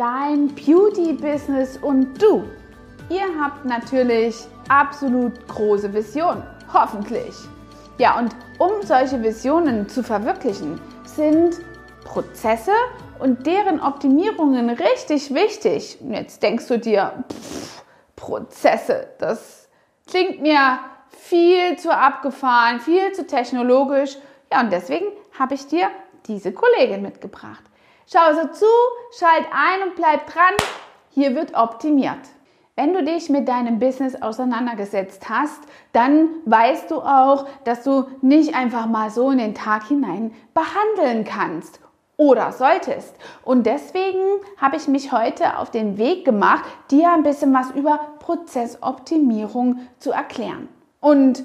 [0.00, 2.44] dein Beauty-Business und du.
[3.10, 4.34] Ihr habt natürlich
[4.68, 6.42] absolut große Visionen,
[6.72, 7.34] hoffentlich.
[7.98, 11.60] Ja, und um solche Visionen zu verwirklichen, sind
[12.04, 12.72] Prozesse
[13.18, 15.98] und deren Optimierungen richtig wichtig.
[16.00, 17.82] Und jetzt denkst du dir, pff,
[18.16, 19.68] Prozesse, das
[20.06, 20.78] klingt mir
[21.10, 24.16] viel zu abgefahren, viel zu technologisch.
[24.50, 25.06] Ja, und deswegen
[25.38, 25.88] habe ich dir
[26.26, 27.69] diese Kollegin mitgebracht.
[28.12, 28.66] Schau also zu,
[29.16, 30.54] schalt ein und bleib dran.
[31.10, 32.18] Hier wird optimiert.
[32.74, 35.60] Wenn du dich mit deinem Business auseinandergesetzt hast,
[35.92, 41.24] dann weißt du auch, dass du nicht einfach mal so in den Tag hinein behandeln
[41.24, 41.78] kannst
[42.16, 43.14] oder solltest.
[43.44, 48.00] Und deswegen habe ich mich heute auf den Weg gemacht, dir ein bisschen was über
[48.18, 50.68] Prozessoptimierung zu erklären.
[51.00, 51.44] Und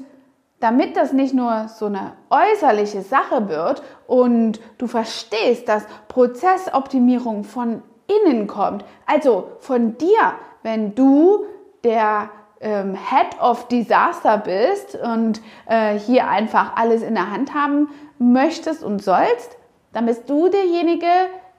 [0.66, 7.84] damit das nicht nur so eine äußerliche Sache wird und du verstehst, dass Prozessoptimierung von
[8.08, 10.34] innen kommt, also von dir,
[10.64, 11.46] wenn du
[11.84, 17.90] der ähm, Head of Disaster bist und äh, hier einfach alles in der Hand haben
[18.18, 19.58] möchtest und sollst,
[19.94, 21.06] dann bist du derjenige,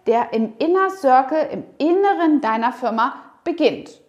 [0.09, 4.01] der im Inner Circle, im Inneren deiner Firma beginnt.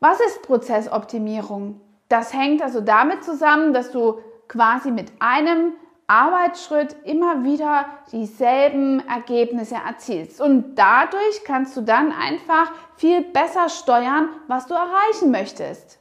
[0.00, 1.80] Was ist Prozessoptimierung?
[2.10, 5.74] Das hängt also damit zusammen, dass du quasi mit einem
[6.08, 10.40] Arbeitsschritt immer wieder dieselben Ergebnisse erzielst.
[10.40, 16.00] Und dadurch kannst du dann einfach viel besser steuern, was du erreichen möchtest.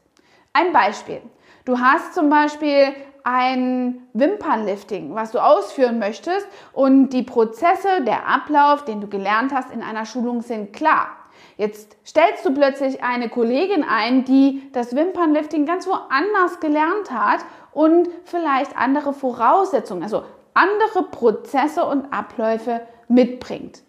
[0.52, 1.22] Ein Beispiel.
[1.64, 8.84] Du hast zum Beispiel ein Wimpernlifting, was du ausführen möchtest und die Prozesse, der Ablauf,
[8.84, 11.19] den du gelernt hast in einer Schulung sind klar.
[11.60, 17.42] Jetzt stellst du plötzlich eine Kollegin ein, die das Wimpernlifting ganz woanders gelernt hat
[17.74, 23.82] und vielleicht andere Voraussetzungen, also andere Prozesse und Abläufe mitbringt.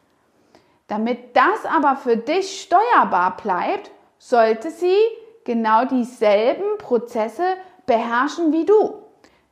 [0.89, 4.97] Damit das aber für dich steuerbar bleibt, sollte sie
[5.45, 7.45] genau dieselben Prozesse
[7.87, 8.95] beherrschen wie du.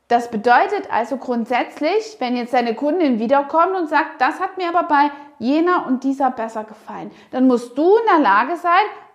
[0.09, 4.89] Das bedeutet also grundsätzlich, wenn jetzt deine Kundin wiederkommt und sagt, das hat mir aber
[4.89, 8.71] bei jener und dieser besser gefallen, dann musst du in der Lage sein,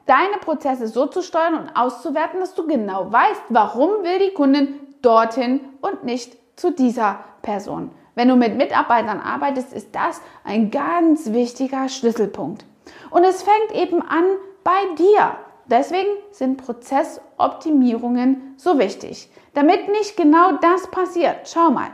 [0.07, 4.81] deine Prozesse so zu steuern und auszuwerten, dass du genau weißt, warum will die Kundin
[5.03, 7.91] dorthin und nicht zu dieser Person.
[8.15, 12.65] Wenn du mit Mitarbeitern arbeitest, ist das ein ganz wichtiger Schlüsselpunkt.
[13.11, 14.25] Und es fängt eben an
[14.63, 15.37] bei dir.
[15.67, 19.31] Deswegen sind Prozessoptimierungen so wichtig.
[19.55, 21.91] Damit nicht genau das passiert, schau mal.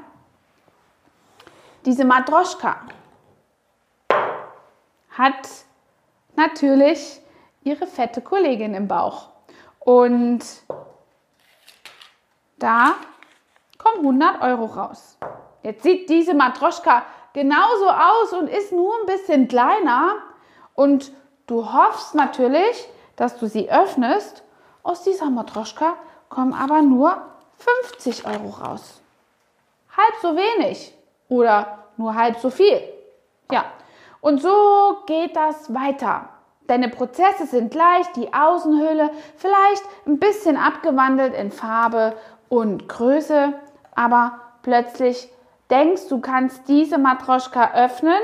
[1.87, 2.81] Diese Matroschka
[5.21, 5.49] hat
[6.37, 7.21] natürlich
[7.63, 9.29] ihre fette Kollegin im Bauch.
[9.81, 10.41] Und
[12.59, 12.95] da
[13.77, 15.19] kommen 100 Euro raus.
[15.63, 17.03] Jetzt sieht diese Matroschka
[17.35, 20.17] genauso aus und ist nur ein bisschen kleiner.
[20.75, 21.13] Und
[21.47, 24.43] du hoffst natürlich, dass du sie öffnest.
[24.83, 25.97] Aus dieser Matroschka
[26.31, 27.21] kommen aber nur
[27.59, 29.03] 50 Euro raus.
[29.95, 30.95] Halb so wenig
[31.29, 32.81] oder nur halb so viel.
[33.51, 33.67] Ja,
[34.21, 36.29] und so geht das weiter.
[36.67, 42.15] Deine Prozesse sind leicht, die Außenhülle vielleicht ein bisschen abgewandelt in Farbe
[42.49, 43.55] und Größe,
[43.95, 45.29] aber plötzlich
[45.71, 48.21] denkst du kannst diese Matroschka öffnen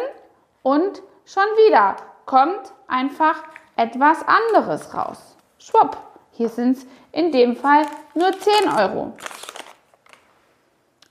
[0.62, 3.42] und schon wieder kommt einfach
[3.76, 5.36] etwas anderes raus.
[5.58, 5.96] Schwupp,
[6.32, 9.12] hier sind es in dem Fall nur 10 Euro.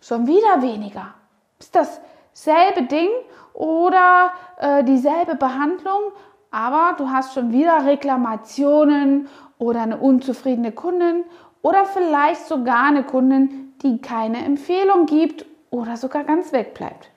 [0.01, 1.13] Schon wieder weniger.
[1.59, 3.09] Ist dasselbe Ding
[3.55, 6.11] oder äh, dieselbe Behandlung,
[6.51, 9.27] aber du hast schon wieder Reklamationen
[9.57, 11.23] oder eine unzufriedene Kundin
[11.61, 17.09] oder vielleicht sogar eine Kundin, die keine Empfehlung gibt oder sogar ganz wegbleibt.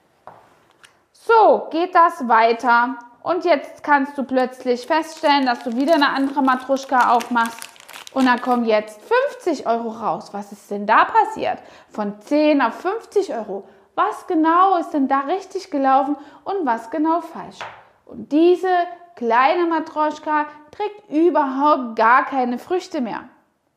[1.13, 6.43] So geht das weiter und jetzt kannst du plötzlich feststellen, dass du wieder eine andere
[6.43, 7.69] Matruschka aufmachst.
[8.15, 9.01] Und da kommen jetzt
[9.35, 10.31] 50 Euro raus.
[10.33, 11.59] Was ist denn da passiert?
[11.91, 13.65] Von 10 auf 50 Euro.
[13.99, 17.59] Was genau ist denn da richtig gelaufen und was genau falsch?
[18.07, 18.71] Und diese
[19.17, 23.25] kleine Matroschka trägt überhaupt gar keine Früchte mehr.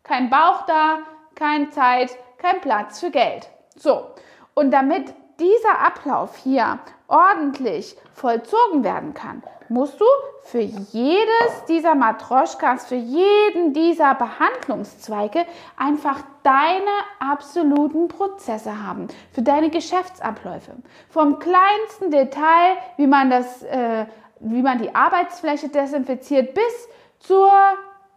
[0.04, 1.00] Kein Bauch da,
[1.34, 3.50] keine Zeit, kein Platz für Geld.
[3.76, 4.12] So,
[4.54, 10.06] und damit dieser Ablauf hier ordentlich vollzogen werden kann, musst du
[10.44, 15.46] für jedes dieser Matroschkas, für jeden dieser Behandlungszweige
[15.78, 20.74] einfach deine absoluten Prozesse haben, für deine Geschäftsabläufe.
[21.10, 24.06] Vom kleinsten Detail, wie man, das, äh,
[24.42, 26.90] wie man die Arbeitsfläche desinfiziert, bis
[27.20, 27.50] zur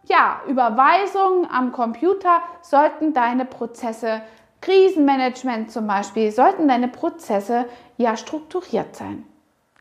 [0.07, 4.21] ja, Überweisung am Computer sollten deine Prozesse
[4.59, 7.65] Krisenmanagement zum Beispiel, sollten deine Prozesse
[7.97, 9.25] ja strukturiert sein.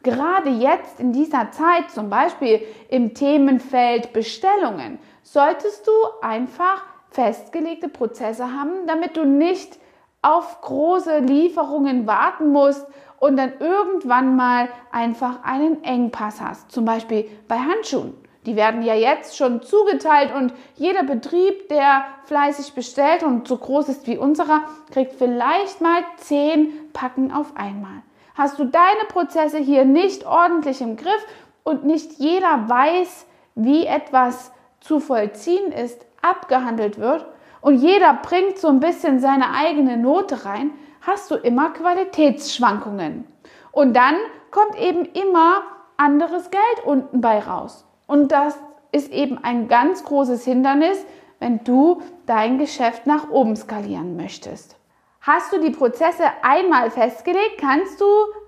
[0.05, 8.53] Gerade jetzt in dieser Zeit, zum Beispiel im Themenfeld Bestellungen, solltest du einfach festgelegte Prozesse
[8.53, 9.79] haben, damit du nicht
[10.21, 12.87] auf große Lieferungen warten musst
[13.19, 16.71] und dann irgendwann mal einfach einen Engpass hast.
[16.71, 18.13] Zum Beispiel bei Handschuhen.
[18.45, 23.89] Die werden ja jetzt schon zugeteilt und jeder Betrieb, der fleißig bestellt und so groß
[23.89, 28.03] ist wie unserer, kriegt vielleicht mal zehn Packen auf einmal.
[28.35, 31.27] Hast du deine Prozesse hier nicht ordentlich im Griff
[31.63, 37.27] und nicht jeder weiß, wie etwas zu vollziehen ist, abgehandelt wird
[37.61, 43.25] und jeder bringt so ein bisschen seine eigene Note rein, hast du immer Qualitätsschwankungen.
[43.73, 44.17] Und dann
[44.51, 45.63] kommt eben immer
[45.97, 47.87] anderes Geld unten bei raus.
[48.07, 48.59] Und das
[48.93, 51.05] ist eben ein ganz großes Hindernis,
[51.39, 54.77] wenn du dein Geschäft nach oben skalieren möchtest.
[55.27, 58.05] Hast du die Prozesse einmal festgelegt, kannst du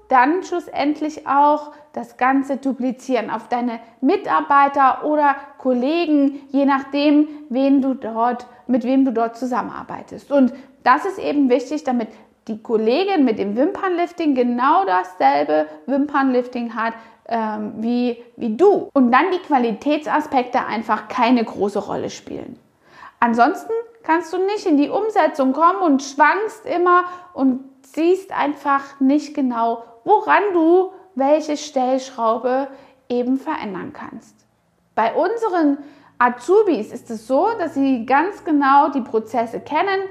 [0.09, 7.95] dann schlussendlich auch das Ganze duplizieren auf deine Mitarbeiter oder Kollegen, je nachdem, wen du
[7.95, 10.31] dort, mit wem du dort zusammenarbeitest.
[10.31, 10.53] Und
[10.85, 12.09] das ist eben wichtig, damit
[12.47, 16.93] die Kollegin mit dem Wimpernlifting genau dasselbe Wimpernlifting hat
[17.27, 18.91] ähm, wie, wie du.
[18.93, 22.59] Und dann die Qualitätsaspekte einfach keine große Rolle spielen.
[23.19, 23.73] Ansonsten
[24.07, 27.05] kannst du nicht in die Umsetzung kommen und schwankst immer
[27.35, 32.69] und siehst einfach nicht genau, woran du welche Stellschraube
[33.09, 34.37] eben verändern kannst.
[34.95, 35.79] Bei unseren
[36.19, 40.03] Azubis ist es so, dass sie ganz genau die Prozesse kennen,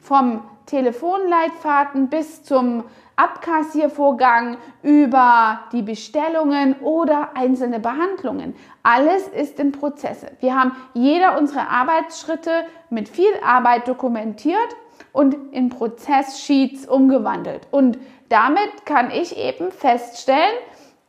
[0.00, 2.84] vom Telefonleitfaden bis zum
[3.16, 8.54] Abkassiervorgang über die Bestellungen oder einzelne Behandlungen.
[8.82, 10.32] Alles ist in Prozesse.
[10.40, 14.76] Wir haben jeder unsere Arbeitsschritte mit viel Arbeit dokumentiert
[15.12, 17.68] und in Prozesssheets umgewandelt.
[17.70, 17.98] Und
[18.28, 20.54] damit kann ich eben feststellen,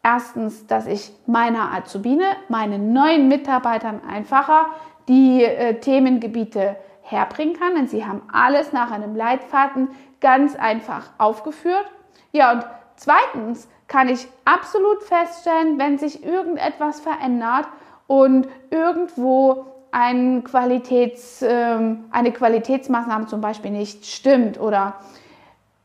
[0.03, 4.67] erstens, dass ich meiner Azubine, meinen neuen Mitarbeitern einfacher
[5.07, 6.75] die äh, Themengebiete
[7.13, 9.89] herbringen kann, denn sie haben alles nach einem Leitfaden
[10.19, 11.85] ganz einfach aufgeführt.
[12.31, 12.65] Ja, und
[12.95, 17.67] zweitens kann ich absolut feststellen, wenn sich irgendetwas verändert
[18.07, 24.95] und irgendwo ein Qualitäts, äh, eine Qualitätsmaßnahme zum Beispiel nicht stimmt oder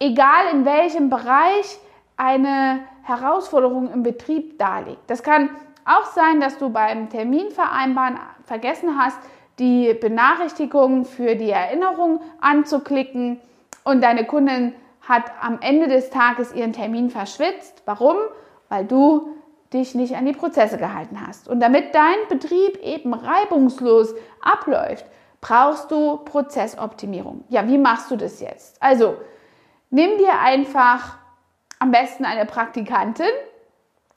[0.01, 1.79] egal in welchem Bereich
[2.17, 5.03] eine Herausforderung im Betrieb darliegt.
[5.09, 5.51] Das kann
[5.85, 9.19] auch sein, dass du beim Terminvereinbaren vergessen hast,
[9.59, 13.41] die Benachrichtigung für die Erinnerung anzuklicken
[13.85, 17.83] und deine Kundin hat am Ende des Tages ihren Termin verschwitzt.
[17.87, 18.17] Warum?
[18.69, 19.35] Weil du
[19.73, 21.49] dich nicht an die Prozesse gehalten hast.
[21.49, 25.07] Und damit dein Betrieb eben reibungslos abläuft,
[25.41, 27.45] brauchst du Prozessoptimierung.
[27.49, 28.83] Ja, wie machst du das jetzt?
[28.83, 29.17] Also,
[29.91, 31.19] nimm dir einfach
[31.79, 33.27] am besten eine Praktikantin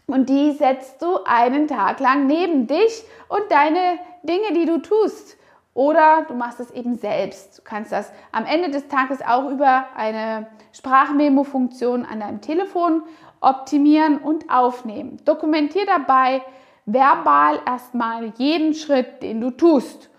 [0.07, 5.37] und die setzt du einen Tag lang neben dich und deine Dinge, die du tust.
[5.73, 7.59] Oder du machst es eben selbst.
[7.59, 13.03] Du kannst das am Ende des Tages auch über eine Sprachmemo-Funktion an deinem Telefon
[13.39, 15.17] optimieren und aufnehmen.
[15.25, 16.41] Dokumentier dabei
[16.85, 20.09] verbal erstmal jeden Schritt, den du tust.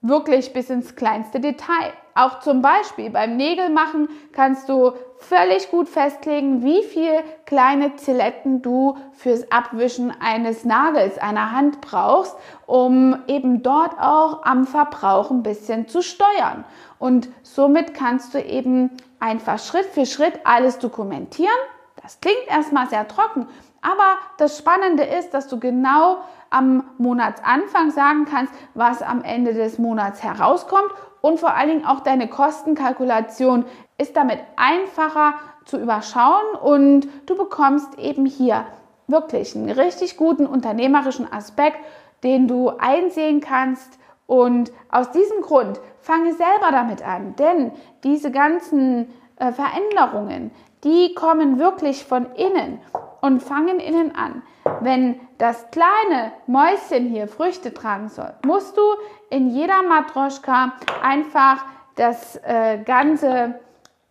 [0.00, 1.92] Wirklich bis ins kleinste Detail.
[2.14, 8.96] Auch zum Beispiel beim Nägelmachen kannst du völlig gut festlegen, wie viel kleine Ziletten du
[9.12, 12.36] fürs Abwischen eines Nagels, einer Hand brauchst,
[12.66, 16.64] um eben dort auch am Verbrauch ein bisschen zu steuern.
[16.98, 21.50] Und somit kannst du eben einfach Schritt für Schritt alles dokumentieren.
[22.02, 23.48] Das klingt erstmal sehr trocken,
[23.82, 26.18] aber das Spannende ist, dass du genau
[26.50, 32.00] am Monatsanfang sagen kannst, was am Ende des Monats herauskommt und vor allen Dingen auch
[32.00, 33.64] deine Kostenkalkulation
[33.98, 38.64] ist damit einfacher zu überschauen und du bekommst eben hier
[39.08, 41.78] wirklich einen richtig guten unternehmerischen Aspekt,
[42.22, 43.98] den du einsehen kannst.
[44.26, 50.50] Und aus diesem Grund fange selber damit an, denn diese ganzen äh, Veränderungen,
[50.82, 52.80] die kommen wirklich von innen
[53.26, 54.42] und fangen innen an.
[54.80, 58.82] Wenn das kleine Mäuschen hier Früchte tragen soll, musst du
[59.30, 61.64] in jeder Matroschka einfach
[61.96, 63.58] das äh, Ganze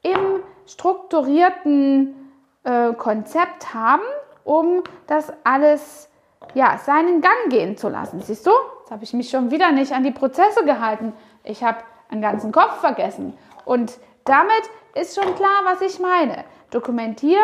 [0.01, 2.31] im strukturierten
[2.63, 4.03] äh, Konzept haben,
[4.43, 6.09] um das alles
[6.53, 8.19] ja, seinen Gang gehen zu lassen.
[8.21, 8.51] Siehst du?
[8.81, 11.13] Jetzt habe ich mich schon wieder nicht an die Prozesse gehalten.
[11.43, 11.77] Ich habe
[12.09, 13.37] einen ganzen Kopf vergessen.
[13.63, 16.43] Und damit ist schon klar, was ich meine.
[16.69, 17.41] Dokumentiere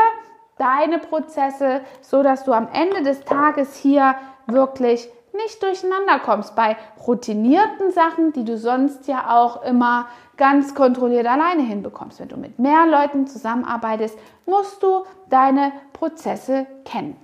[0.61, 4.15] deine Prozesse, so dass du am Ende des Tages hier
[4.45, 11.25] wirklich nicht durcheinander kommst bei routinierten Sachen, die du sonst ja auch immer ganz kontrolliert
[11.25, 12.19] alleine hinbekommst.
[12.19, 17.15] Wenn du mit mehr Leuten zusammenarbeitest, musst du deine Prozesse kennen.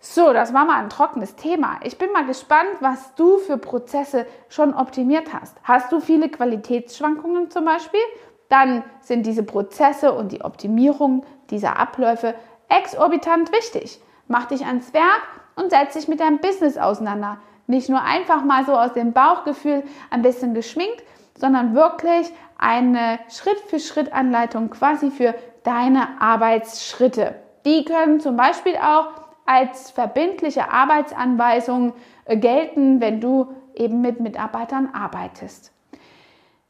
[0.00, 1.78] So, das war mal ein trockenes Thema.
[1.82, 5.56] Ich bin mal gespannt, was du für Prozesse schon optimiert hast.
[5.62, 8.00] Hast du viele Qualitätsschwankungen zum Beispiel?
[8.48, 12.34] Dann sind diese Prozesse und die Optimierung dieser Abläufe
[12.68, 14.00] exorbitant wichtig.
[14.28, 15.22] Mach dich ans Werk
[15.56, 17.38] und setz dich mit deinem Business auseinander.
[17.66, 21.02] Nicht nur einfach mal so aus dem Bauchgefühl ein bisschen geschminkt,
[21.36, 25.34] sondern wirklich eine Schritt-für-Schritt-Anleitung quasi für
[25.64, 27.34] deine Arbeitsschritte.
[27.64, 29.08] Die können zum Beispiel auch
[29.46, 35.73] als verbindliche Arbeitsanweisung äh, gelten, wenn du eben mit Mitarbeitern arbeitest.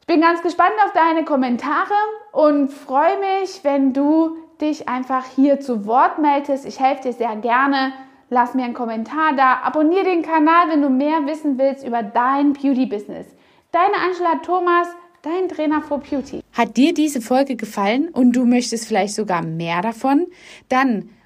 [0.07, 1.95] Ich bin ganz gespannt auf deine Kommentare
[2.31, 6.67] und freue mich, wenn du dich einfach hier zu Wort meldest.
[6.67, 7.95] Ich helfe dir sehr gerne.
[8.29, 9.63] Lass mir einen Kommentar da.
[9.63, 13.29] Abonniere den Kanal, wenn du mehr wissen willst über dein Beauty-Business.
[13.73, 14.89] Deine Angela Thomas,
[15.23, 16.43] dein Trainer for Beauty.
[16.53, 20.27] Hat dir diese Folge gefallen und du möchtest vielleicht sogar mehr davon?
[20.69, 21.09] Dann